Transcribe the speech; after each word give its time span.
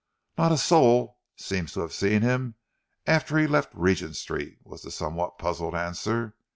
"Not 0.35 0.51
a 0.51 0.57
soul 0.57 1.19
seems 1.37 1.73
to 1.73 1.81
have 1.81 1.93
seen 1.93 2.23
him 2.23 2.55
after 3.05 3.37
he 3.37 3.45
left 3.45 3.69
Regent 3.75 4.15
Street," 4.15 4.57
was 4.63 4.81
the 4.81 4.89
somewhat 4.89 5.37
puzzled 5.37 5.75
answer. 5.75 6.35